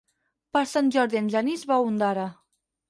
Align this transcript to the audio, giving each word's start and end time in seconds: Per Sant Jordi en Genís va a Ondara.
Per 0.57 0.63
Sant 0.71 0.89
Jordi 0.95 1.21
en 1.21 1.31
Genís 1.37 1.67
va 1.73 1.79
a 1.81 1.87
Ondara. 1.93 2.29